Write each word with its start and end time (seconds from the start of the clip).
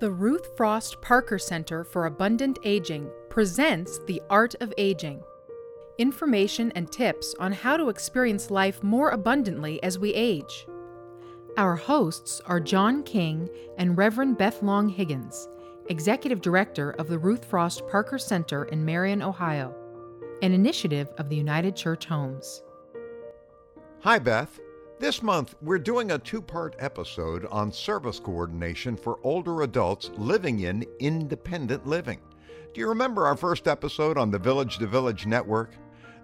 The 0.00 0.10
Ruth 0.10 0.56
Frost 0.56 1.00
Parker 1.00 1.38
Center 1.38 1.84
for 1.84 2.06
Abundant 2.06 2.58
Aging 2.64 3.08
presents 3.28 4.00
The 4.06 4.20
Art 4.28 4.56
of 4.60 4.74
Aging. 4.76 5.22
Information 5.98 6.72
and 6.74 6.90
tips 6.90 7.32
on 7.38 7.52
how 7.52 7.76
to 7.76 7.90
experience 7.90 8.50
life 8.50 8.82
more 8.82 9.10
abundantly 9.10 9.80
as 9.84 9.96
we 9.96 10.12
age. 10.12 10.66
Our 11.56 11.76
hosts 11.76 12.40
are 12.44 12.58
John 12.58 13.04
King 13.04 13.48
and 13.78 13.96
Reverend 13.96 14.36
Beth 14.36 14.64
Long 14.64 14.88
Higgins, 14.88 15.48
Executive 15.88 16.40
Director 16.40 16.90
of 16.98 17.06
the 17.06 17.18
Ruth 17.18 17.44
Frost 17.44 17.86
Parker 17.86 18.18
Center 18.18 18.64
in 18.64 18.84
Marion, 18.84 19.22
Ohio, 19.22 19.72
an 20.42 20.52
initiative 20.52 21.08
of 21.18 21.28
the 21.28 21.36
United 21.36 21.76
Church 21.76 22.04
Homes. 22.06 22.64
Hi, 24.00 24.18
Beth. 24.18 24.58
This 25.00 25.24
month, 25.24 25.56
we're 25.60 25.80
doing 25.80 26.12
a 26.12 26.18
two 26.18 26.40
part 26.40 26.76
episode 26.78 27.46
on 27.46 27.72
service 27.72 28.20
coordination 28.20 28.96
for 28.96 29.18
older 29.24 29.62
adults 29.62 30.12
living 30.16 30.60
in 30.60 30.86
independent 31.00 31.84
living. 31.84 32.20
Do 32.72 32.80
you 32.80 32.88
remember 32.88 33.26
our 33.26 33.36
first 33.36 33.66
episode 33.66 34.16
on 34.16 34.30
the 34.30 34.38
Village 34.38 34.78
to 34.78 34.86
Village 34.86 35.26
Network? 35.26 35.74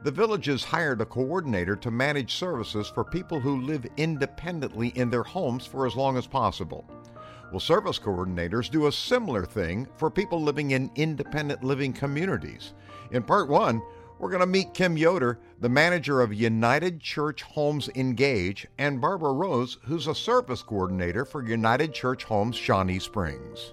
The 0.04 0.12
villages 0.12 0.62
hired 0.62 1.00
a 1.00 1.04
coordinator 1.04 1.74
to 1.74 1.90
manage 1.90 2.36
services 2.36 2.86
for 2.88 3.02
people 3.02 3.40
who 3.40 3.60
live 3.60 3.84
independently 3.96 4.88
in 4.90 5.10
their 5.10 5.24
homes 5.24 5.66
for 5.66 5.84
as 5.84 5.96
long 5.96 6.16
as 6.16 6.28
possible. 6.28 6.88
Well, 7.50 7.58
service 7.58 7.98
coordinators 7.98 8.70
do 8.70 8.86
a 8.86 8.92
similar 8.92 9.44
thing 9.44 9.88
for 9.96 10.12
people 10.12 10.40
living 10.40 10.70
in 10.70 10.92
independent 10.94 11.64
living 11.64 11.92
communities. 11.92 12.72
In 13.10 13.24
part 13.24 13.48
one, 13.48 13.82
we're 14.20 14.28
going 14.30 14.40
to 14.40 14.46
meet 14.46 14.74
Kim 14.74 14.98
Yoder, 14.98 15.38
the 15.60 15.68
manager 15.68 16.20
of 16.20 16.34
United 16.34 17.00
Church 17.00 17.42
Homes 17.42 17.88
Engage, 17.96 18.66
and 18.76 19.00
Barbara 19.00 19.32
Rose, 19.32 19.78
who's 19.84 20.06
a 20.06 20.14
service 20.14 20.62
coordinator 20.62 21.24
for 21.24 21.42
United 21.42 21.94
Church 21.94 22.24
Homes 22.24 22.54
Shawnee 22.54 22.98
Springs. 22.98 23.72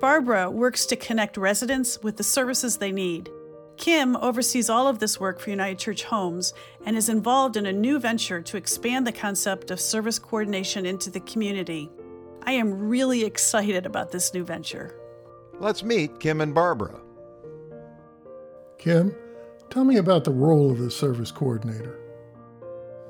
Barbara 0.00 0.50
works 0.50 0.86
to 0.86 0.96
connect 0.96 1.36
residents 1.36 2.02
with 2.02 2.16
the 2.16 2.24
services 2.24 2.78
they 2.78 2.92
need. 2.92 3.28
Kim 3.76 4.16
oversees 4.16 4.70
all 4.70 4.88
of 4.88 5.00
this 5.00 5.20
work 5.20 5.38
for 5.38 5.50
United 5.50 5.78
Church 5.78 6.04
Homes 6.04 6.54
and 6.86 6.96
is 6.96 7.10
involved 7.10 7.56
in 7.56 7.66
a 7.66 7.72
new 7.72 7.98
venture 7.98 8.40
to 8.40 8.56
expand 8.56 9.06
the 9.06 9.12
concept 9.12 9.70
of 9.70 9.80
service 9.80 10.18
coordination 10.18 10.86
into 10.86 11.10
the 11.10 11.20
community. 11.20 11.90
I 12.44 12.52
am 12.52 12.88
really 12.88 13.24
excited 13.24 13.84
about 13.84 14.12
this 14.12 14.32
new 14.32 14.44
venture. 14.44 14.98
Let's 15.60 15.82
meet 15.82 16.20
Kim 16.20 16.40
and 16.40 16.54
Barbara. 16.54 17.00
Kim, 18.78 19.14
Tell 19.74 19.84
me 19.84 19.96
about 19.96 20.22
the 20.22 20.30
role 20.30 20.70
of 20.70 20.78
the 20.78 20.88
service 20.88 21.32
coordinator. 21.32 21.98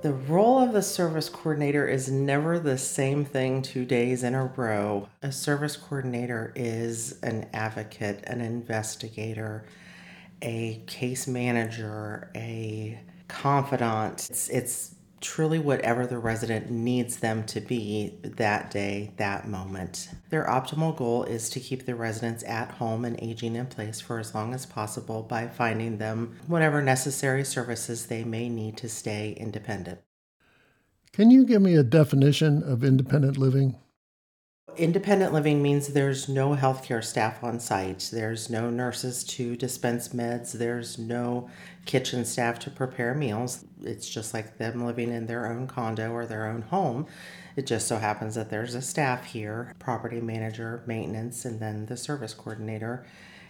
The 0.00 0.14
role 0.14 0.58
of 0.58 0.72
the 0.72 0.80
service 0.80 1.28
coordinator 1.28 1.86
is 1.86 2.10
never 2.10 2.58
the 2.58 2.78
same 2.78 3.26
thing 3.26 3.60
two 3.60 3.84
days 3.84 4.22
in 4.22 4.34
a 4.34 4.46
row. 4.46 5.10
A 5.22 5.30
service 5.30 5.76
coordinator 5.76 6.54
is 6.56 7.20
an 7.22 7.50
advocate, 7.52 8.24
an 8.26 8.40
investigator, 8.40 9.66
a 10.40 10.82
case 10.86 11.26
manager, 11.26 12.30
a 12.34 12.98
confidant. 13.28 14.26
It's, 14.30 14.48
it's 14.48 14.94
truly 15.25 15.58
whatever 15.58 16.06
the 16.06 16.19
resident 16.19 16.70
needs 16.70 17.17
them 17.17 17.42
to 17.44 17.61
be 17.61 18.14
that 18.22 18.70
day, 18.70 19.11
that 19.17 19.48
moment. 19.48 20.11
Their 20.28 20.44
optimal 20.44 20.94
goal 20.94 21.25
is 21.25 21.48
to 21.50 21.61
keep 21.61 21.86
the 21.86 21.94
residents 21.94 22.44
at 22.44 22.72
home 22.72 23.05
and 23.05 23.19
aging 23.20 23.56
in 23.56 23.67
place 23.67 24.00
for 24.00 24.19
as 24.19 24.34
long 24.34 24.52
as 24.52 24.67
possible 24.67 25.22
by 25.22 25.48
finding 25.48 25.97
them 25.97 26.36
whatever 26.47 26.83
necessary 26.83 27.42
services 27.42 28.06
they 28.06 28.22
may 28.22 28.48
need 28.50 28.77
to 28.77 28.89
stay 28.89 29.33
independent. 29.33 30.00
Can 31.12 31.30
you 31.30 31.45
give 31.45 31.62
me 31.62 31.75
a 31.75 31.83
definition 31.83 32.62
of 32.62 32.84
independent 32.84 33.39
living? 33.39 33.77
Independent 34.77 35.33
living 35.33 35.62
means 35.62 35.89
there's 35.89 36.28
no 36.28 36.56
healthcare 36.56 37.03
staff 37.05 37.44
on 37.44 37.61
site. 37.61 38.11
There's 38.12 38.50
no 38.50 38.70
nurses 38.70 39.22
to 39.25 39.56
dispense 39.56 40.08
meds. 40.08 40.53
There's 40.53 40.98
no 40.98 41.48
kitchen 41.84 42.25
staff 42.25 42.58
to 42.61 42.70
prepare 42.70 43.14
meals. 43.14 43.64
It's 43.83 44.08
just 44.08 44.34
like 44.34 44.58
them 44.58 44.84
living 44.84 45.11
in 45.11 45.27
their 45.27 45.46
own 45.46 45.67
condo 45.67 46.13
or 46.13 46.27
their 46.27 46.46
own 46.46 46.63
home. 46.63 47.07
It 47.57 47.67
just 47.67 47.86
so 47.86 47.98
happens 47.98 48.34
that 48.34 48.51
there's 48.51 48.74
a 48.74 48.83
staff 48.83 49.24
here 49.24 49.73
property 49.79 50.20
manager, 50.20 50.83
maintenance, 50.86 51.45
and 51.45 51.61
then 51.61 51.86
the 51.86 51.96
service 51.96 52.34
coordinator. 52.34 53.07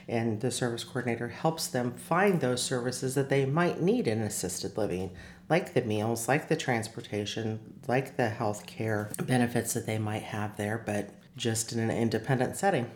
And 0.06 0.40
the 0.40 0.50
service 0.50 0.84
coordinator 0.84 1.28
helps 1.28 1.66
them 1.66 1.92
find 1.92 2.40
those 2.40 2.62
services 2.62 3.14
that 3.14 3.30
they 3.30 3.46
might 3.46 3.80
need 3.80 4.06
in 4.06 4.20
assisted 4.20 4.76
living 4.76 5.10
like 5.48 5.74
the 5.74 5.82
meals, 5.82 6.28
like 6.28 6.48
the 6.48 6.56
transportation, 6.56 7.80
like 7.86 8.16
the 8.16 8.28
health 8.28 8.66
care 8.66 9.10
benefits 9.24 9.74
that 9.74 9.86
they 9.86 9.98
might 9.98 10.22
have 10.22 10.56
there, 10.56 10.82
but 10.84 11.10
just 11.36 11.72
in 11.72 11.78
an 11.78 11.90
independent 11.90 12.56
setting. 12.56 12.90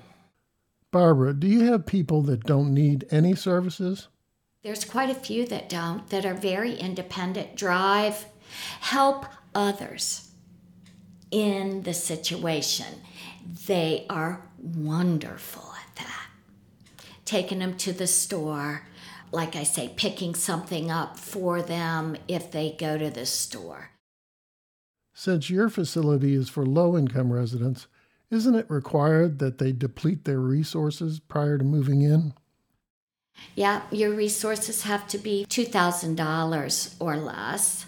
Barbara, 0.90 1.34
do 1.34 1.46
you 1.46 1.64
have 1.64 1.84
people 1.84 2.22
that 2.22 2.44
don't 2.44 2.72
need 2.72 3.06
any 3.10 3.34
services? 3.34 4.08
There's 4.62 4.84
quite 4.84 5.10
a 5.10 5.14
few 5.14 5.46
that 5.46 5.68
don't, 5.68 6.08
that 6.08 6.24
are 6.24 6.34
very 6.34 6.74
independent, 6.74 7.56
drive, 7.56 8.26
help 8.80 9.26
others 9.54 10.30
in 11.30 11.82
the 11.82 11.94
situation. 11.94 13.02
They 13.66 14.06
are 14.08 14.48
wonderful 14.58 15.74
at 15.74 15.96
that. 15.96 16.26
Taking 17.24 17.58
them 17.58 17.76
to 17.78 17.92
the 17.92 18.06
store, 18.06 18.86
like 19.32 19.56
I 19.56 19.62
say, 19.62 19.92
picking 19.96 20.34
something 20.34 20.90
up 20.90 21.18
for 21.18 21.62
them 21.62 22.16
if 22.26 22.50
they 22.50 22.74
go 22.78 22.98
to 22.98 23.10
the 23.10 23.26
store. 23.26 23.90
Since 25.14 25.50
your 25.50 25.68
facility 25.68 26.34
is 26.34 26.48
for 26.48 26.64
low 26.64 26.96
income 26.96 27.32
residents, 27.32 27.88
isn't 28.30 28.54
it 28.54 28.70
required 28.70 29.38
that 29.38 29.58
they 29.58 29.72
deplete 29.72 30.24
their 30.24 30.38
resources 30.38 31.18
prior 31.18 31.58
to 31.58 31.64
moving 31.64 32.02
in? 32.02 32.34
Yeah, 33.54 33.82
your 33.90 34.10
resources 34.12 34.82
have 34.82 35.08
to 35.08 35.18
be 35.18 35.46
$2,000 35.48 36.94
or 37.00 37.16
less. 37.16 37.86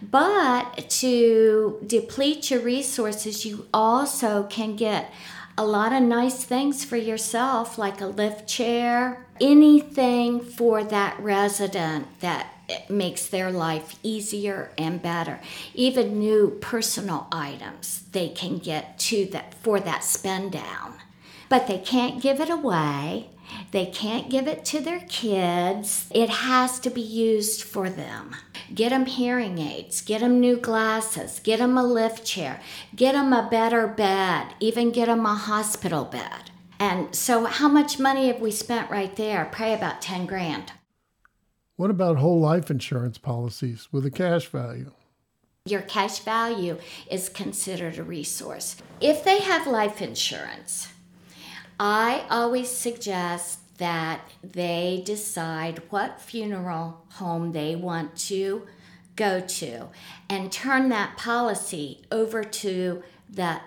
But 0.00 0.88
to 0.90 1.78
deplete 1.84 2.50
your 2.50 2.60
resources, 2.60 3.44
you 3.44 3.66
also 3.74 4.44
can 4.44 4.76
get 4.76 5.12
a 5.58 5.66
lot 5.66 5.92
of 5.92 6.00
nice 6.00 6.44
things 6.44 6.84
for 6.84 6.96
yourself, 6.96 7.78
like 7.78 8.00
a 8.00 8.06
lift 8.06 8.48
chair, 8.48 9.26
anything 9.40 10.40
for 10.40 10.84
that 10.84 11.18
resident 11.18 12.06
that 12.20 12.46
makes 12.88 13.26
their 13.26 13.50
life 13.50 13.96
easier 14.04 14.70
and 14.78 15.02
better. 15.02 15.40
Even 15.74 16.20
new 16.20 16.56
personal 16.60 17.26
items 17.32 18.04
they 18.12 18.28
can 18.28 18.58
get 18.58 19.00
to 19.00 19.26
that 19.26 19.52
for 19.54 19.80
that 19.80 20.04
spend 20.04 20.52
down. 20.52 20.94
But 21.48 21.66
they 21.66 21.78
can't 21.78 22.22
give 22.22 22.40
it 22.40 22.50
away. 22.50 23.30
They 23.70 23.86
can't 23.86 24.30
give 24.30 24.46
it 24.46 24.64
to 24.66 24.80
their 24.80 25.00
kids. 25.00 26.06
It 26.14 26.30
has 26.30 26.80
to 26.80 26.90
be 26.90 27.00
used 27.00 27.62
for 27.62 27.90
them. 27.90 28.34
Get 28.74 28.90
them 28.90 29.06
hearing 29.06 29.58
aids, 29.58 30.00
get 30.00 30.20
them 30.20 30.40
new 30.40 30.56
glasses, 30.56 31.40
get 31.42 31.58
them 31.58 31.76
a 31.76 31.84
lift 31.84 32.24
chair, 32.24 32.60
get 32.94 33.12
them 33.12 33.32
a 33.32 33.48
better 33.50 33.86
bed, 33.86 34.54
even 34.60 34.90
get 34.90 35.06
them 35.06 35.24
a 35.26 35.34
hospital 35.34 36.04
bed. 36.04 36.50
And 36.80 37.14
so, 37.14 37.46
how 37.46 37.68
much 37.68 37.98
money 37.98 38.28
have 38.28 38.40
we 38.40 38.50
spent 38.50 38.90
right 38.90 39.14
there? 39.16 39.48
Probably 39.50 39.74
about 39.74 40.00
10 40.00 40.26
grand. 40.26 40.72
What 41.76 41.90
about 41.90 42.16
whole 42.16 42.40
life 42.40 42.70
insurance 42.70 43.18
policies 43.18 43.88
with 43.92 44.04
a 44.06 44.10
cash 44.10 44.46
value? 44.46 44.92
Your 45.64 45.82
cash 45.82 46.20
value 46.20 46.78
is 47.10 47.28
considered 47.28 47.98
a 47.98 48.02
resource. 48.02 48.76
If 49.00 49.22
they 49.22 49.40
have 49.40 49.66
life 49.66 50.00
insurance, 50.00 50.88
I 51.78 52.24
always 52.28 52.70
suggest 52.70 53.60
that 53.78 54.20
they 54.42 55.02
decide 55.04 55.82
what 55.90 56.20
funeral 56.20 57.04
home 57.12 57.52
they 57.52 57.76
want 57.76 58.16
to 58.16 58.66
go 59.14 59.40
to 59.40 59.88
and 60.28 60.50
turn 60.50 60.88
that 60.88 61.16
policy 61.16 62.02
over 62.10 62.42
to 62.42 63.02
the 63.30 63.60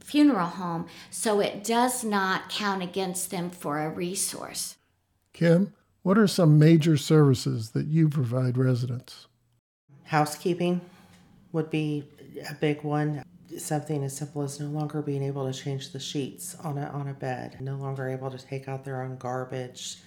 funeral 0.00 0.46
home 0.46 0.86
so 1.10 1.40
it 1.40 1.62
does 1.62 2.02
not 2.02 2.48
count 2.48 2.82
against 2.82 3.30
them 3.30 3.50
for 3.50 3.80
a 3.80 3.90
resource. 3.90 4.76
Kim, 5.34 5.74
what 6.02 6.16
are 6.16 6.26
some 6.26 6.58
major 6.58 6.96
services 6.96 7.70
that 7.70 7.86
you 7.86 8.08
provide 8.08 8.56
residents? 8.56 9.26
Housekeeping 10.04 10.80
would 11.52 11.68
be 11.68 12.04
a 12.48 12.54
big 12.54 12.82
one 12.82 13.22
something 13.60 14.04
as 14.04 14.16
simple 14.16 14.42
as 14.42 14.60
no 14.60 14.66
longer 14.66 15.02
being 15.02 15.22
able 15.22 15.50
to 15.50 15.58
change 15.58 15.92
the 15.92 16.00
sheets 16.00 16.54
on 16.56 16.78
a, 16.78 16.86
on 16.86 17.08
a 17.08 17.14
bed, 17.14 17.60
no 17.60 17.76
longer 17.76 18.08
able 18.08 18.30
to 18.30 18.38
take 18.38 18.68
out 18.68 18.84
their 18.84 19.02
own 19.02 19.16
garbage 19.16 19.98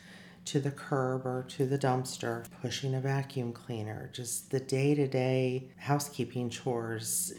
to 0.45 0.59
the 0.59 0.71
curb 0.71 1.25
or 1.25 1.45
to 1.49 1.65
the 1.65 1.77
dumpster, 1.77 2.45
pushing 2.61 2.95
a 2.95 2.99
vacuum 3.01 3.53
cleaner, 3.53 4.09
just 4.13 4.49
the 4.51 4.59
day 4.59 4.95
to 4.95 5.07
day 5.07 5.69
housekeeping 5.77 6.49
chores. 6.49 7.33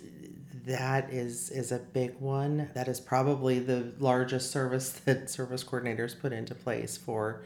That 0.64 1.10
is 1.10 1.50
is 1.50 1.72
a 1.72 1.78
big 1.78 2.20
one. 2.20 2.70
That 2.74 2.86
is 2.86 3.00
probably 3.00 3.58
the 3.58 3.92
largest 3.98 4.52
service 4.52 4.90
that 5.04 5.28
service 5.28 5.64
coordinators 5.64 6.18
put 6.18 6.32
into 6.32 6.54
place 6.54 6.96
for 6.96 7.42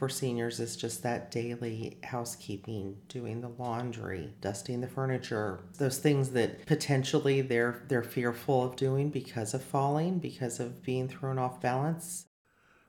for 0.00 0.08
seniors 0.08 0.60
is 0.60 0.76
just 0.76 1.02
that 1.02 1.30
daily 1.30 1.98
housekeeping, 2.04 2.96
doing 3.08 3.42
the 3.42 3.50
laundry, 3.58 4.32
dusting 4.40 4.80
the 4.80 4.88
furniture, 4.88 5.60
those 5.76 5.98
things 5.98 6.30
that 6.30 6.64
potentially 6.64 7.42
they're 7.42 7.82
they're 7.88 8.02
fearful 8.02 8.64
of 8.64 8.76
doing 8.76 9.10
because 9.10 9.52
of 9.52 9.62
falling, 9.62 10.18
because 10.18 10.58
of 10.58 10.82
being 10.82 11.06
thrown 11.06 11.38
off 11.38 11.60
balance. 11.60 12.24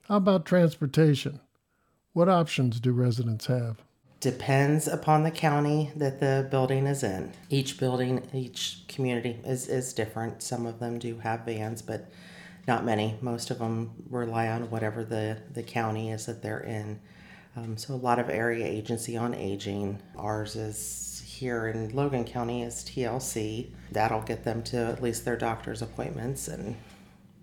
How 0.03 0.15
about 0.15 0.45
transportation? 0.45 1.41
What 2.13 2.29
options 2.29 2.79
do 2.79 2.93
residents 2.93 3.47
have? 3.47 3.81
Depends 4.21 4.87
upon 4.87 5.23
the 5.23 5.31
county 5.31 5.91
that 5.97 6.21
the 6.21 6.47
building 6.49 6.87
is 6.87 7.03
in. 7.03 7.33
Each 7.49 7.77
building, 7.77 8.25
each 8.33 8.85
community 8.87 9.37
is, 9.43 9.67
is 9.67 9.91
different. 9.91 10.41
Some 10.41 10.65
of 10.65 10.79
them 10.79 10.97
do 10.97 11.17
have 11.19 11.41
vans, 11.41 11.81
but 11.81 12.09
not 12.67 12.85
many. 12.85 13.17
Most 13.21 13.51
of 13.51 13.59
them 13.59 13.91
rely 14.09 14.47
on 14.47 14.69
whatever 14.69 15.03
the, 15.03 15.37
the 15.53 15.63
county 15.63 16.11
is 16.11 16.25
that 16.25 16.41
they're 16.41 16.59
in. 16.59 16.99
Um, 17.55 17.77
so 17.77 17.93
a 17.93 17.95
lot 17.95 18.19
of 18.19 18.29
area 18.29 18.65
agency 18.65 19.17
on 19.17 19.33
aging. 19.33 20.01
Ours 20.15 20.55
is 20.55 21.23
here 21.25 21.67
in 21.67 21.93
Logan 21.95 22.23
County 22.23 22.63
is 22.63 22.75
TLC. 22.83 23.71
That'll 23.91 24.21
get 24.21 24.43
them 24.43 24.63
to 24.63 24.77
at 24.77 25.01
least 25.01 25.25
their 25.25 25.35
doctor's 25.35 25.81
appointments 25.81 26.47
and 26.47 26.75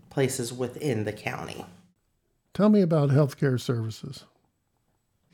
places 0.09 0.53
within 0.53 1.05
the 1.05 1.13
county. 1.13 1.65
Tell 2.55 2.69
me 2.69 2.81
about 2.81 3.11
healthcare 3.11 3.61
services. 3.61 4.25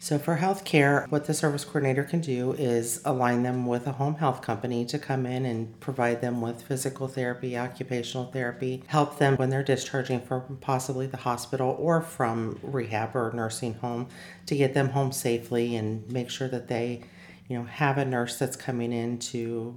So, 0.01 0.19
for 0.19 0.37
healthcare, 0.37 1.11
what 1.11 1.25
the 1.25 1.33
service 1.33 1.65
coordinator 1.65 2.05
can 2.05 2.21
do 2.21 2.53
is 2.53 3.01
align 3.07 3.43
them 3.43 3.65
with 3.65 3.87
a 3.87 3.93
home 3.93 4.17
health 4.17 4.43
company 4.43 4.85
to 4.85 4.99
come 4.99 5.25
in 5.25 5.47
and 5.47 5.81
provide 5.81 6.21
them 6.21 6.43
with 6.43 6.61
physical 6.61 7.09
therapy, 7.09 7.57
occupational 7.57 8.27
therapy, 8.27 8.83
help 8.89 9.17
them 9.19 9.37
when 9.37 9.49
they're 9.49 9.63
discharging 9.63 10.21
from 10.21 10.59
possibly 10.61 11.07
the 11.07 11.17
hospital 11.17 11.75
or 11.79 12.03
from 12.03 12.59
rehab 12.63 13.17
or 13.17 13.33
nursing 13.33 13.75
home 13.75 14.09
to 14.45 14.55
get 14.55 14.75
them 14.75 14.91
home 14.91 15.11
safely 15.11 15.75
and 15.75 16.07
make 16.11 16.29
sure 16.29 16.49
that 16.49 16.69
they, 16.69 17.03
you 17.49 17.57
know, 17.57 17.65
have 17.65 17.97
a 17.97 18.05
nurse 18.05 18.39
that's 18.39 18.57
coming 18.57 18.93
in 18.93 19.19
to 19.19 19.75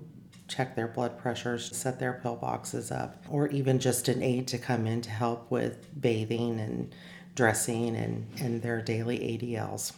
check 0.50 0.76
their 0.76 0.90
blood 0.90 1.18
pressures, 1.18 1.74
set 1.74 2.00
their 2.00 2.20
pill 2.22 2.36
boxes 2.36 2.92
up, 2.92 3.24
or 3.30 3.48
even 3.48 3.80
just 3.80 4.10
an 4.10 4.22
aide 4.22 4.48
to 4.48 4.58
come 4.58 4.88
in 4.88 5.02
to 5.02 5.10
help 5.10 5.50
with 5.50 5.88
bathing 6.02 6.60
and 6.60 6.94
dressing 7.36 7.96
and, 7.96 8.28
and 8.42 8.62
their 8.62 8.82
daily 8.82 9.20
ADLs. 9.20 9.94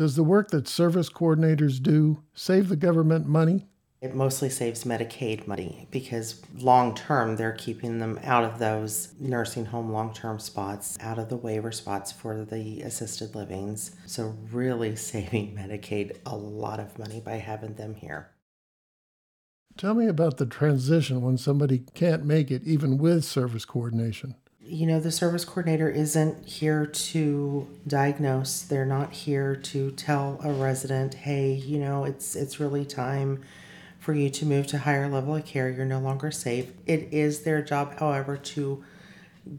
Does 0.00 0.16
the 0.16 0.24
work 0.24 0.48
that 0.48 0.66
service 0.66 1.10
coordinators 1.10 1.78
do 1.78 2.22
save 2.32 2.70
the 2.70 2.76
government 2.76 3.26
money? 3.26 3.66
It 4.00 4.14
mostly 4.14 4.48
saves 4.48 4.84
Medicaid 4.84 5.46
money 5.46 5.88
because 5.90 6.40
long 6.56 6.94
term 6.94 7.36
they're 7.36 7.52
keeping 7.52 7.98
them 7.98 8.18
out 8.24 8.42
of 8.42 8.58
those 8.58 9.12
nursing 9.20 9.66
home 9.66 9.92
long 9.92 10.14
term 10.14 10.38
spots, 10.38 10.96
out 11.02 11.18
of 11.18 11.28
the 11.28 11.36
waiver 11.36 11.70
spots 11.70 12.12
for 12.12 12.46
the 12.46 12.80
assisted 12.80 13.34
livings. 13.34 13.94
So, 14.06 14.38
really 14.50 14.96
saving 15.10 15.54
Medicaid 15.54 16.16
a 16.24 16.34
lot 16.34 16.80
of 16.80 16.98
money 16.98 17.20
by 17.20 17.34
having 17.34 17.74
them 17.74 17.94
here. 17.94 18.30
Tell 19.76 19.92
me 19.92 20.06
about 20.06 20.38
the 20.38 20.46
transition 20.46 21.20
when 21.20 21.36
somebody 21.36 21.84
can't 21.92 22.24
make 22.24 22.50
it, 22.50 22.64
even 22.64 22.96
with 22.96 23.26
service 23.26 23.66
coordination 23.66 24.34
you 24.62 24.86
know, 24.86 25.00
the 25.00 25.10
service 25.10 25.44
coordinator 25.44 25.88
isn't 25.88 26.46
here 26.46 26.86
to 26.86 27.66
diagnose. 27.86 28.62
They're 28.62 28.84
not 28.84 29.12
here 29.12 29.56
to 29.56 29.90
tell 29.92 30.38
a 30.44 30.52
resident, 30.52 31.14
"Hey, 31.14 31.52
you 31.52 31.78
know, 31.78 32.04
it's 32.04 32.36
it's 32.36 32.60
really 32.60 32.84
time 32.84 33.40
for 33.98 34.14
you 34.14 34.30
to 34.30 34.46
move 34.46 34.66
to 34.68 34.78
higher 34.78 35.08
level 35.08 35.36
of 35.36 35.44
care. 35.46 35.70
You're 35.70 35.86
no 35.86 35.98
longer 35.98 36.30
safe." 36.30 36.72
It 36.86 37.08
is 37.10 37.40
their 37.40 37.62
job, 37.62 37.98
however, 37.98 38.36
to 38.36 38.84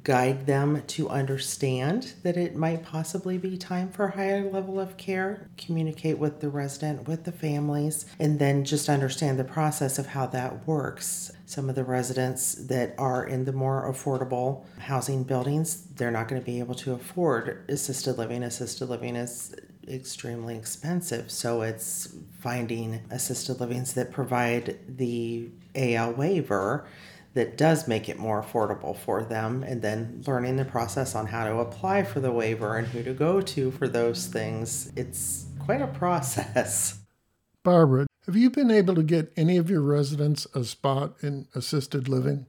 guide 0.03 0.45
them 0.45 0.81
to 0.87 1.09
understand 1.09 2.13
that 2.23 2.37
it 2.37 2.55
might 2.55 2.83
possibly 2.83 3.37
be 3.37 3.57
time 3.57 3.89
for 3.89 4.05
a 4.05 4.11
higher 4.11 4.49
level 4.49 4.79
of 4.79 4.97
care, 4.97 5.49
communicate 5.57 6.17
with 6.17 6.39
the 6.39 6.49
resident, 6.49 7.07
with 7.07 7.25
the 7.25 7.31
families, 7.31 8.05
and 8.19 8.39
then 8.39 8.63
just 8.63 8.87
understand 8.89 9.37
the 9.37 9.43
process 9.43 9.99
of 9.99 10.07
how 10.07 10.25
that 10.25 10.65
works. 10.65 11.31
Some 11.45 11.69
of 11.69 11.75
the 11.75 11.83
residents 11.83 12.53
that 12.53 12.95
are 12.97 13.25
in 13.25 13.43
the 13.43 13.51
more 13.51 13.91
affordable 13.91 14.63
housing 14.79 15.23
buildings, 15.23 15.87
they're 15.95 16.11
not 16.11 16.29
going 16.29 16.41
to 16.41 16.45
be 16.45 16.59
able 16.59 16.75
to 16.75 16.93
afford 16.93 17.65
assisted 17.67 18.17
living. 18.17 18.43
Assisted 18.43 18.87
living 18.87 19.17
is 19.17 19.53
extremely 19.87 20.55
expensive. 20.55 21.29
So 21.29 21.61
it's 21.61 22.15
finding 22.39 23.01
assisted 23.09 23.59
livings 23.59 23.93
that 23.93 24.11
provide 24.11 24.79
the 24.87 25.49
AL 25.75 26.13
waiver 26.13 26.87
that 27.33 27.57
does 27.57 27.87
make 27.87 28.09
it 28.09 28.19
more 28.19 28.41
affordable 28.41 28.95
for 28.95 29.23
them 29.23 29.63
and 29.63 29.81
then 29.81 30.21
learning 30.27 30.57
the 30.57 30.65
process 30.65 31.15
on 31.15 31.27
how 31.27 31.45
to 31.45 31.57
apply 31.59 32.03
for 32.03 32.19
the 32.19 32.31
waiver 32.31 32.77
and 32.77 32.87
who 32.87 33.01
to 33.03 33.13
go 33.13 33.41
to 33.41 33.71
for 33.71 33.87
those 33.87 34.27
things 34.27 34.91
it's 34.95 35.45
quite 35.59 35.81
a 35.81 35.87
process 35.87 36.99
barbara 37.63 38.05
have 38.25 38.35
you 38.35 38.49
been 38.49 38.71
able 38.71 38.95
to 38.95 39.03
get 39.03 39.31
any 39.37 39.57
of 39.57 39.69
your 39.69 39.81
residents 39.81 40.45
a 40.53 40.63
spot 40.63 41.15
in 41.21 41.47
assisted 41.55 42.09
living 42.09 42.45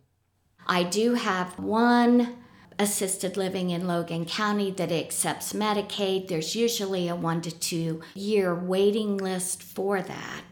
i 0.66 0.82
do 0.82 1.14
have 1.14 1.58
one 1.58 2.36
assisted 2.78 3.36
living 3.36 3.70
in 3.70 3.86
Logan 3.86 4.24
County 4.24 4.70
that 4.72 4.90
accepts 4.90 5.52
Medicaid. 5.52 6.28
There's 6.28 6.56
usually 6.56 7.06
a 7.06 7.14
one 7.14 7.40
to 7.42 7.50
two 7.50 8.00
year 8.14 8.54
waiting 8.54 9.16
list 9.16 9.62
for 9.62 10.02
that. 10.02 10.42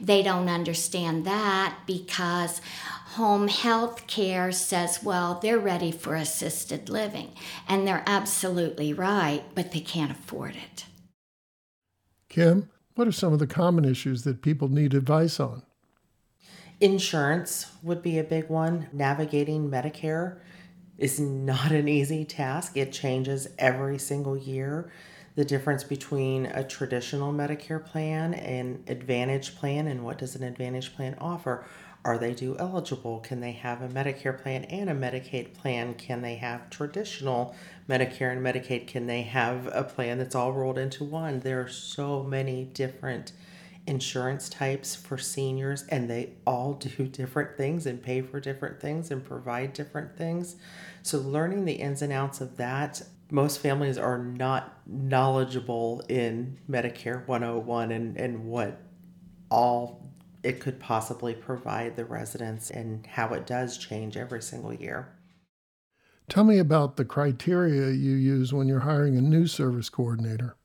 They 0.00 0.22
don't 0.22 0.48
understand 0.48 1.24
that 1.26 1.78
because 1.86 2.60
home 3.16 3.48
health 3.48 4.06
care 4.06 4.52
says, 4.52 5.02
well, 5.02 5.40
they're 5.40 5.58
ready 5.58 5.90
for 5.90 6.14
assisted 6.14 6.88
living. 6.88 7.32
And 7.68 7.86
they're 7.86 8.04
absolutely 8.06 8.92
right, 8.92 9.42
but 9.54 9.72
they 9.72 9.80
can't 9.80 10.10
afford 10.10 10.54
it. 10.54 10.84
Kim, 12.28 12.70
what 12.94 13.08
are 13.08 13.12
some 13.12 13.32
of 13.32 13.38
the 13.38 13.46
common 13.46 13.84
issues 13.84 14.22
that 14.22 14.42
people 14.42 14.68
need 14.68 14.94
advice 14.94 15.40
on? 15.40 15.62
Insurance 16.80 17.72
would 17.82 18.02
be 18.02 18.18
a 18.18 18.24
big 18.24 18.50
one. 18.50 18.88
Navigating 18.92 19.70
Medicare 19.70 20.40
is 20.98 21.18
not 21.18 21.72
an 21.72 21.88
easy 21.88 22.24
task, 22.24 22.76
it 22.76 22.92
changes 22.92 23.48
every 23.58 23.98
single 23.98 24.36
year. 24.36 24.90
The 25.34 25.44
difference 25.44 25.84
between 25.84 26.46
a 26.46 26.64
traditional 26.64 27.32
Medicare 27.32 27.84
plan 27.84 28.32
and 28.32 28.82
Advantage 28.88 29.56
plan, 29.56 29.86
and 29.86 30.02
what 30.02 30.16
does 30.16 30.34
an 30.34 30.42
Advantage 30.42 30.96
plan 30.96 31.14
offer? 31.20 31.66
Are 32.06 32.18
they 32.18 32.34
dual 32.34 32.54
eligible? 32.60 33.18
Can 33.18 33.40
they 33.40 33.50
have 33.50 33.82
a 33.82 33.88
Medicare 33.88 34.40
plan 34.40 34.62
and 34.66 34.88
a 34.88 34.94
Medicaid 34.94 35.54
plan? 35.54 35.94
Can 35.94 36.22
they 36.22 36.36
have 36.36 36.70
traditional 36.70 37.52
Medicare 37.88 38.30
and 38.30 38.46
Medicaid? 38.46 38.86
Can 38.86 39.08
they 39.08 39.22
have 39.22 39.68
a 39.72 39.82
plan 39.82 40.18
that's 40.18 40.36
all 40.36 40.52
rolled 40.52 40.78
into 40.78 41.02
one? 41.02 41.40
There 41.40 41.60
are 41.60 41.68
so 41.68 42.22
many 42.22 42.62
different 42.62 43.32
insurance 43.88 44.48
types 44.48 44.94
for 44.94 45.18
seniors, 45.18 45.82
and 45.88 46.08
they 46.08 46.34
all 46.46 46.74
do 46.96 47.08
different 47.08 47.56
things 47.56 47.86
and 47.86 48.00
pay 48.00 48.22
for 48.22 48.38
different 48.38 48.80
things 48.80 49.10
and 49.10 49.24
provide 49.24 49.72
different 49.72 50.16
things. 50.16 50.54
So, 51.02 51.18
learning 51.18 51.64
the 51.64 51.74
ins 51.74 52.02
and 52.02 52.12
outs 52.12 52.40
of 52.40 52.56
that, 52.58 53.02
most 53.32 53.58
families 53.58 53.98
are 53.98 54.18
not 54.18 54.78
knowledgeable 54.86 56.04
in 56.08 56.56
Medicare 56.70 57.26
101 57.26 57.90
and, 57.90 58.16
and 58.16 58.44
what 58.44 58.80
all 59.50 60.06
it 60.46 60.60
could 60.60 60.78
possibly 60.78 61.34
provide 61.34 61.96
the 61.96 62.04
residents 62.04 62.70
and 62.70 63.04
how 63.04 63.34
it 63.34 63.46
does 63.46 63.76
change 63.76 64.16
every 64.16 64.40
single 64.40 64.72
year. 64.72 65.08
Tell 66.28 66.44
me 66.44 66.58
about 66.58 66.96
the 66.96 67.04
criteria 67.04 67.90
you 67.90 68.12
use 68.12 68.52
when 68.52 68.68
you're 68.68 68.80
hiring 68.80 69.16
a 69.16 69.20
new 69.20 69.48
service 69.48 69.88
coordinator. 69.88 70.56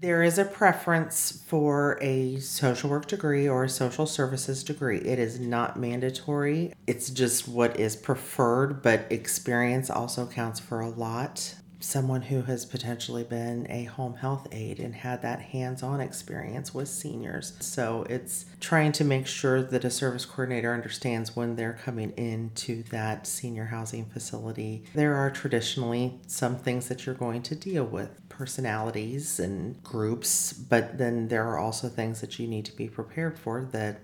There 0.00 0.22
is 0.22 0.38
a 0.38 0.44
preference 0.44 1.44
for 1.46 1.98
a 2.00 2.38
social 2.38 2.88
work 2.88 3.06
degree 3.06 3.48
or 3.48 3.64
a 3.64 3.68
social 3.68 4.06
services 4.06 4.64
degree. 4.64 4.98
It 4.98 5.18
is 5.18 5.38
not 5.38 5.78
mandatory. 5.78 6.72
It's 6.86 7.10
just 7.10 7.48
what 7.48 7.78
is 7.78 7.94
preferred, 7.96 8.80
but 8.80 9.06
experience 9.10 9.90
also 9.90 10.26
counts 10.26 10.60
for 10.60 10.80
a 10.80 10.88
lot 10.88 11.54
someone 11.80 12.22
who 12.22 12.42
has 12.42 12.66
potentially 12.66 13.24
been 13.24 13.66
a 13.70 13.84
home 13.84 14.14
health 14.14 14.48
aide 14.52 14.80
and 14.80 14.94
had 14.94 15.22
that 15.22 15.40
hands 15.40 15.82
on 15.82 16.00
experience 16.00 16.74
with 16.74 16.88
seniors. 16.88 17.52
So 17.60 18.04
it's 18.10 18.46
trying 18.60 18.92
to 18.92 19.04
make 19.04 19.26
sure 19.26 19.62
that 19.62 19.84
a 19.84 19.90
service 19.90 20.24
coordinator 20.24 20.72
understands 20.74 21.36
when 21.36 21.56
they're 21.56 21.78
coming 21.84 22.10
into 22.16 22.82
that 22.84 23.26
senior 23.26 23.66
housing 23.66 24.06
facility. 24.06 24.84
There 24.94 25.14
are 25.14 25.30
traditionally 25.30 26.20
some 26.26 26.56
things 26.56 26.88
that 26.88 27.06
you're 27.06 27.14
going 27.14 27.42
to 27.42 27.54
deal 27.54 27.84
with 27.84 28.28
personalities 28.28 29.38
and 29.38 29.82
groups, 29.82 30.52
but 30.52 30.98
then 30.98 31.28
there 31.28 31.46
are 31.46 31.58
also 31.58 31.88
things 31.88 32.20
that 32.20 32.38
you 32.38 32.48
need 32.48 32.64
to 32.66 32.76
be 32.76 32.88
prepared 32.88 33.38
for 33.38 33.68
that 33.72 34.00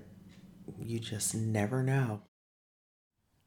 you 0.78 0.99
just 0.99 1.35
never 1.35 1.83
know. 1.83 2.23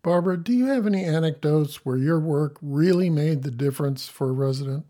Barbara, 0.04 0.38
do 0.38 0.54
you 0.54 0.68
have 0.68 0.86
any 0.86 1.04
anecdotes 1.04 1.86
where 1.86 1.98
your 1.98 2.20
work 2.20 2.58
really 2.62 3.10
made 3.10 3.44
the 3.44 3.52
difference 3.52 4.08
for 4.08 4.30
a 4.30 4.34
resident? 4.34 4.86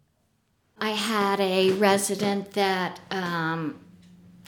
I 0.79 0.91
had 0.91 1.39
a 1.39 1.71
resident 1.71 2.51
that 2.53 2.99
um, 3.09 3.79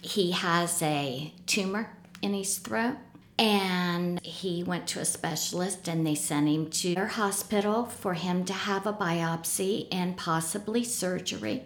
he 0.01 0.31
has 0.31 0.81
a 0.81 1.33
tumor 1.47 1.89
in 2.21 2.33
his 2.33 2.59
throat. 2.59 2.97
And 3.39 4.19
he 4.19 4.63
went 4.63 4.86
to 4.88 5.00
a 5.00 5.05
specialist 5.05 5.88
and 5.88 6.05
they 6.05 6.13
sent 6.13 6.50
him 6.50 6.69
to 6.72 6.93
their 6.93 7.08
hospital 7.08 7.86
for 7.86 8.13
him 8.13 8.43
to 8.43 8.51
have 8.51 8.86
a 8.86 8.91
biopsy 8.91 9.88
and 9.93 10.17
possibly 10.17 10.84
surgery. 10.84 11.63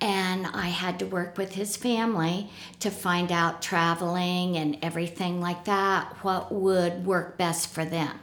And 0.00 0.46
I 0.46 0.68
had 0.68 0.98
to 1.00 1.06
work 1.06 1.36
with 1.36 1.52
his 1.52 1.76
family 1.76 2.48
to 2.80 2.90
find 2.90 3.30
out 3.30 3.60
traveling 3.60 4.56
and 4.56 4.78
everything 4.80 5.38
like 5.38 5.66
that, 5.66 6.16
what 6.22 6.50
would 6.50 7.04
work 7.04 7.36
best 7.36 7.68
for 7.68 7.84
them. 7.84 8.18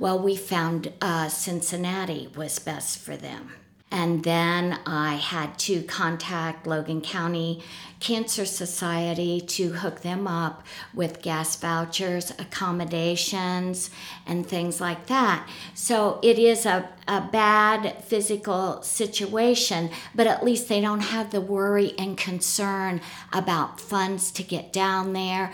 Well, 0.00 0.18
we 0.18 0.34
found 0.34 0.92
uh, 1.00 1.28
Cincinnati 1.28 2.32
was 2.34 2.58
best 2.58 2.98
for 2.98 3.16
them. 3.16 3.52
And 3.94 4.24
then 4.24 4.80
I 4.86 5.14
had 5.14 5.56
to 5.60 5.82
contact 5.82 6.66
Logan 6.66 7.00
County 7.00 7.62
Cancer 8.00 8.44
Society 8.44 9.40
to 9.40 9.74
hook 9.74 10.00
them 10.00 10.26
up 10.26 10.64
with 10.92 11.22
gas 11.22 11.54
vouchers, 11.54 12.32
accommodations, 12.32 13.90
and 14.26 14.44
things 14.44 14.80
like 14.80 15.06
that. 15.06 15.48
So 15.74 16.18
it 16.24 16.40
is 16.40 16.66
a, 16.66 16.88
a 17.06 17.20
bad 17.20 18.02
physical 18.02 18.82
situation, 18.82 19.90
but 20.12 20.26
at 20.26 20.44
least 20.44 20.68
they 20.68 20.80
don't 20.80 20.98
have 20.98 21.30
the 21.30 21.40
worry 21.40 21.94
and 21.96 22.18
concern 22.18 23.00
about 23.32 23.80
funds 23.80 24.32
to 24.32 24.42
get 24.42 24.72
down 24.72 25.12
there, 25.12 25.52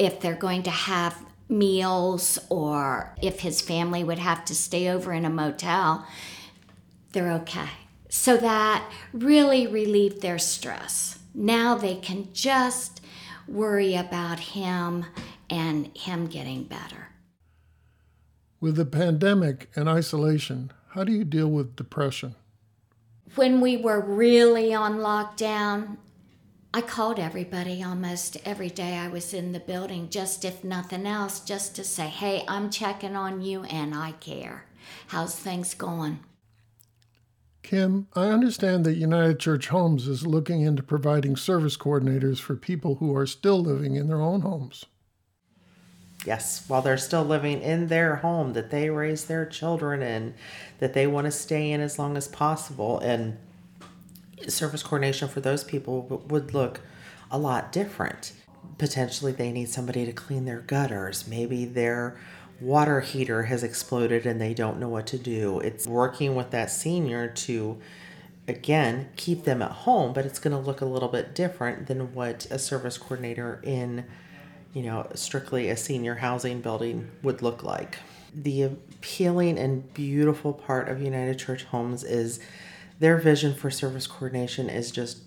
if 0.00 0.20
they're 0.20 0.34
going 0.34 0.64
to 0.64 0.70
have 0.70 1.24
meals, 1.48 2.40
or 2.50 3.14
if 3.22 3.38
his 3.38 3.60
family 3.60 4.02
would 4.02 4.18
have 4.18 4.44
to 4.46 4.54
stay 4.56 4.88
over 4.88 5.12
in 5.12 5.24
a 5.24 5.30
motel 5.30 6.04
they're 7.12 7.32
okay. 7.32 7.70
So 8.08 8.36
that 8.36 8.90
really 9.12 9.66
relieved 9.66 10.22
their 10.22 10.38
stress. 10.38 11.18
Now 11.34 11.74
they 11.74 11.96
can 11.96 12.32
just 12.32 13.00
worry 13.46 13.94
about 13.94 14.38
him 14.38 15.06
and 15.50 15.96
him 15.96 16.26
getting 16.26 16.64
better. 16.64 17.08
With 18.60 18.76
the 18.76 18.84
pandemic 18.84 19.70
and 19.76 19.88
isolation, 19.88 20.72
how 20.90 21.04
do 21.04 21.12
you 21.12 21.24
deal 21.24 21.48
with 21.48 21.76
depression? 21.76 22.34
When 23.34 23.60
we 23.60 23.76
were 23.76 24.00
really 24.00 24.74
on 24.74 24.98
lockdown, 24.98 25.98
I 26.74 26.80
called 26.80 27.18
everybody 27.18 27.82
almost 27.82 28.36
every 28.44 28.68
day 28.68 28.96
I 28.96 29.08
was 29.08 29.32
in 29.32 29.52
the 29.52 29.60
building, 29.60 30.10
just 30.10 30.44
if 30.44 30.64
nothing 30.64 31.06
else, 31.06 31.40
just 31.40 31.76
to 31.76 31.84
say, 31.84 32.08
hey, 32.08 32.44
I'm 32.48 32.70
checking 32.70 33.16
on 33.16 33.42
you 33.42 33.64
and 33.64 33.94
I 33.94 34.12
care. 34.12 34.64
How's 35.08 35.34
things 35.36 35.74
going? 35.74 36.20
Kim, 37.62 38.08
I 38.14 38.28
understand 38.28 38.84
that 38.86 38.96
United 38.96 39.38
Church 39.40 39.68
Homes 39.68 40.08
is 40.08 40.26
looking 40.26 40.62
into 40.62 40.82
providing 40.82 41.36
service 41.36 41.76
coordinators 41.76 42.38
for 42.38 42.56
people 42.56 42.96
who 42.96 43.14
are 43.14 43.26
still 43.26 43.60
living 43.60 43.96
in 43.96 44.08
their 44.08 44.20
own 44.20 44.40
homes. 44.40 44.86
Yes, 46.24 46.64
while 46.68 46.82
they're 46.82 46.96
still 46.96 47.24
living 47.24 47.60
in 47.60 47.86
their 47.86 48.16
home 48.16 48.52
that 48.54 48.70
they 48.70 48.90
raise 48.90 49.26
their 49.26 49.46
children 49.46 50.02
in, 50.02 50.34
that 50.78 50.92
they 50.92 51.06
want 51.06 51.26
to 51.26 51.30
stay 51.30 51.70
in 51.70 51.80
as 51.80 51.98
long 51.98 52.16
as 52.16 52.26
possible. 52.26 52.98
And 53.00 53.38
service 54.48 54.82
coordination 54.82 55.28
for 55.28 55.40
those 55.40 55.62
people 55.64 56.24
would 56.28 56.54
look 56.54 56.80
a 57.30 57.38
lot 57.38 57.70
different. 57.70 58.32
Potentially, 58.78 59.32
they 59.32 59.52
need 59.52 59.68
somebody 59.68 60.04
to 60.06 60.12
clean 60.12 60.44
their 60.44 60.60
gutters. 60.60 61.28
Maybe 61.28 61.64
they're 61.64 62.18
water 62.60 63.00
heater 63.00 63.44
has 63.44 63.62
exploded 63.62 64.26
and 64.26 64.40
they 64.40 64.54
don't 64.54 64.78
know 64.78 64.88
what 64.88 65.06
to 65.08 65.18
do. 65.18 65.60
It's 65.60 65.86
working 65.86 66.34
with 66.34 66.50
that 66.50 66.70
senior 66.70 67.28
to 67.28 67.78
again 68.46 69.10
keep 69.16 69.44
them 69.44 69.62
at 69.62 69.70
home, 69.70 70.12
but 70.12 70.24
it's 70.24 70.38
going 70.38 70.56
to 70.56 70.62
look 70.62 70.80
a 70.80 70.86
little 70.86 71.08
bit 71.08 71.34
different 71.34 71.86
than 71.86 72.14
what 72.14 72.46
a 72.50 72.58
service 72.58 72.98
coordinator 72.98 73.60
in 73.62 74.04
you 74.74 74.82
know 74.82 75.06
strictly 75.14 75.68
a 75.68 75.76
senior 75.76 76.16
housing 76.16 76.60
building 76.60 77.10
would 77.22 77.42
look 77.42 77.62
like. 77.62 77.98
The 78.34 78.62
appealing 78.62 79.58
and 79.58 79.92
beautiful 79.94 80.52
part 80.52 80.88
of 80.88 81.00
United 81.00 81.38
Church 81.38 81.64
Homes 81.64 82.04
is 82.04 82.40
their 82.98 83.16
vision 83.16 83.54
for 83.54 83.70
service 83.70 84.06
coordination 84.06 84.68
is 84.68 84.90
just 84.90 85.22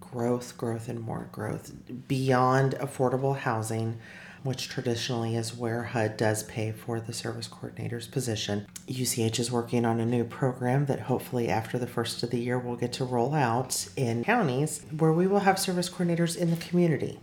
growth, 0.00 0.56
growth, 0.56 0.88
and 0.88 1.00
more 1.00 1.28
growth 1.32 1.72
beyond 2.08 2.74
affordable 2.74 3.36
housing 3.36 3.98
which 4.46 4.68
traditionally 4.68 5.36
is 5.36 5.54
where 5.54 5.82
HUD 5.82 6.16
does 6.16 6.44
pay 6.44 6.72
for 6.72 7.00
the 7.00 7.12
service 7.12 7.48
coordinator's 7.48 8.06
position. 8.06 8.66
UCH 8.88 9.38
is 9.38 9.52
working 9.52 9.84
on 9.84 10.00
a 10.00 10.06
new 10.06 10.24
program 10.24 10.86
that 10.86 11.00
hopefully 11.00 11.48
after 11.48 11.78
the 11.78 11.86
first 11.86 12.22
of 12.22 12.30
the 12.30 12.38
year 12.38 12.58
we'll 12.58 12.76
get 12.76 12.92
to 12.94 13.04
roll 13.04 13.34
out 13.34 13.88
in 13.96 14.24
counties 14.24 14.82
where 14.96 15.12
we 15.12 15.26
will 15.26 15.40
have 15.40 15.58
service 15.58 15.90
coordinators 15.90 16.36
in 16.36 16.50
the 16.50 16.56
community. 16.56 17.18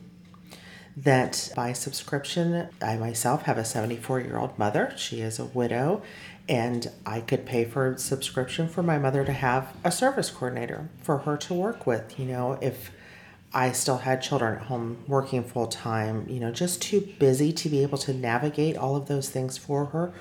That 0.96 1.52
by 1.56 1.74
subscription, 1.74 2.70
I 2.80 2.98
myself 2.98 3.44
have 3.44 3.58
a 3.58 3.66
74 3.66 4.20
year 4.20 4.38
old 4.38 4.60
mother. 4.60 4.94
She 4.96 5.22
is 5.22 5.40
a 5.40 5.46
widow, 5.46 6.04
and 6.48 6.92
I 7.06 7.22
could 7.22 7.48
pay 7.48 7.66
for 7.66 7.94
a 7.94 7.98
subscription 7.98 8.68
for 8.68 8.84
my 8.84 9.00
mother 9.00 9.26
to 9.26 9.34
have 9.34 9.76
a 9.84 9.92
service 9.92 10.30
coordinator 10.30 10.90
for 11.02 11.20
her 11.20 11.36
to 11.38 11.54
work 11.56 11.88
with. 11.88 12.20
You 12.20 12.26
know, 12.26 12.60
if 12.62 12.92
I 13.54 13.72
still 13.72 13.98
had 13.98 14.22
children 14.22 14.56
at 14.56 14.64
home 14.64 15.04
working 15.08 15.44
full 15.44 15.68
time, 15.68 16.26
you 16.28 16.40
know, 16.40 16.52
just 16.52 16.82
too 16.82 17.02
busy 17.20 17.54
to 17.54 17.70
be 17.70 17.84
able 17.84 18.00
to 18.00 18.14
navigate 18.14 18.76
all 18.76 18.96
of 18.96 19.08
those 19.08 19.30
things 19.30 19.58
for 19.58 19.86
her. 19.86 20.12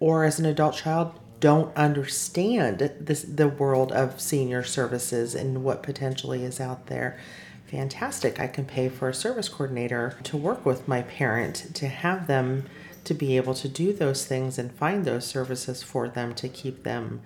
Or 0.00 0.24
as 0.24 0.40
an 0.40 0.46
adult 0.46 0.74
child, 0.74 1.12
don't 1.38 1.74
understand 1.76 2.90
this, 3.00 3.22
the 3.22 3.48
world 3.48 3.92
of 3.92 4.20
senior 4.20 4.64
services 4.64 5.34
and 5.34 5.62
what 5.62 5.82
potentially 5.82 6.44
is 6.44 6.60
out 6.60 6.86
there. 6.86 7.18
Fantastic. 7.66 8.40
I 8.40 8.48
can 8.48 8.64
pay 8.64 8.88
for 8.88 9.08
a 9.08 9.14
service 9.14 9.48
coordinator 9.48 10.18
to 10.24 10.36
work 10.36 10.66
with 10.66 10.88
my 10.88 11.02
parent 11.02 11.74
to 11.74 11.86
have 11.86 12.26
them 12.26 12.66
to 13.04 13.14
be 13.14 13.36
able 13.36 13.54
to 13.54 13.68
do 13.68 13.92
those 13.92 14.26
things 14.26 14.58
and 14.58 14.72
find 14.72 15.04
those 15.04 15.26
services 15.26 15.82
for 15.82 16.08
them 16.08 16.34
to 16.34 16.48
keep 16.48 16.82
them 16.82 17.22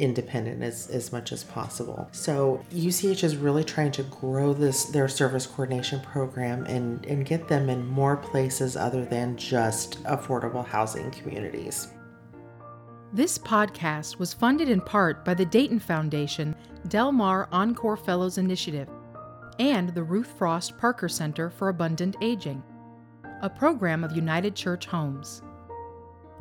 independent 0.00 0.62
as, 0.62 0.88
as 0.88 1.12
much 1.12 1.30
as 1.30 1.44
possible. 1.44 2.08
So 2.12 2.64
UCH 2.70 3.22
is 3.22 3.36
really 3.36 3.64
trying 3.64 3.92
to 3.92 4.02
grow 4.04 4.52
this 4.52 4.86
their 4.86 5.08
service 5.08 5.46
coordination 5.46 6.00
program 6.00 6.64
and, 6.64 7.04
and 7.06 7.24
get 7.24 7.48
them 7.48 7.68
in 7.68 7.86
more 7.86 8.16
places 8.16 8.76
other 8.76 9.04
than 9.04 9.36
just 9.36 10.02
affordable 10.04 10.66
housing 10.66 11.10
communities. 11.10 11.88
This 13.12 13.38
podcast 13.38 14.18
was 14.18 14.32
funded 14.32 14.68
in 14.68 14.80
part 14.80 15.24
by 15.24 15.34
the 15.34 15.44
Dayton 15.44 15.80
Foundation 15.80 16.54
Del 16.88 17.12
Mar 17.12 17.48
Encore 17.52 17.96
Fellows 17.96 18.38
Initiative 18.38 18.88
and 19.58 19.90
the 19.90 20.02
Ruth 20.02 20.32
Frost 20.38 20.78
Parker 20.78 21.08
Center 21.08 21.50
for 21.50 21.68
Abundant 21.68 22.16
Aging, 22.22 22.62
a 23.42 23.50
program 23.50 24.04
of 24.04 24.12
United 24.12 24.54
Church 24.54 24.86
Homes. 24.86 25.42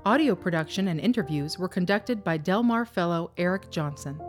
Audio 0.09 0.33
production 0.33 0.87
and 0.87 0.99
interviews 0.99 1.59
were 1.59 1.67
conducted 1.67 2.23
by 2.23 2.35
Del 2.35 2.63
Mar 2.63 2.83
Fellow 2.83 3.29
Eric 3.37 3.69
Johnson. 3.69 4.19